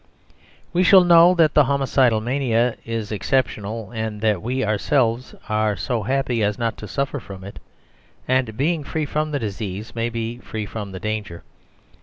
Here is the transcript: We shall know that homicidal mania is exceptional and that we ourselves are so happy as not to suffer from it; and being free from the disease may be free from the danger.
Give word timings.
We 0.73 0.81
shall 0.81 1.03
know 1.03 1.35
that 1.35 1.55
homicidal 1.55 2.21
mania 2.21 2.75
is 2.85 3.11
exceptional 3.11 3.91
and 3.91 4.19
that 4.21 4.41
we 4.41 4.65
ourselves 4.65 5.35
are 5.47 5.75
so 5.75 6.01
happy 6.01 6.41
as 6.41 6.57
not 6.57 6.75
to 6.77 6.87
suffer 6.87 7.19
from 7.19 7.43
it; 7.43 7.59
and 8.27 8.57
being 8.57 8.83
free 8.83 9.05
from 9.05 9.29
the 9.29 9.37
disease 9.37 9.93
may 9.93 10.09
be 10.09 10.39
free 10.39 10.65
from 10.65 10.91
the 10.91 10.99
danger. 10.99 11.43